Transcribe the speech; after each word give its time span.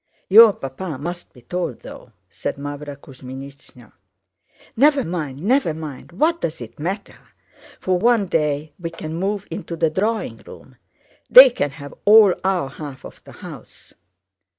"Your 0.29 0.53
Papa 0.53 0.97
must 0.97 1.31
be 1.31 1.43
told, 1.43 1.81
though," 1.81 2.11
said 2.27 2.55
Mávra 2.55 2.97
Kuzmínichna. 2.97 3.91
"Never 4.75 5.03
mind, 5.03 5.43
never 5.43 5.75
mind, 5.75 6.11
what 6.13 6.41
does 6.41 6.59
it 6.59 6.79
matter? 6.79 7.19
For 7.79 7.99
one 7.99 8.25
day 8.25 8.73
we 8.79 8.89
can 8.89 9.13
move 9.15 9.45
into 9.51 9.75
the 9.75 9.91
drawing 9.91 10.37
room. 10.37 10.77
They 11.29 11.51
can 11.51 11.69
have 11.69 11.93
all 12.05 12.33
our 12.43 12.67
half 12.69 13.05
of 13.05 13.23
the 13.25 13.31
house." 13.43 13.93